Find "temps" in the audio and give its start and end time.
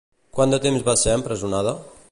0.63-0.87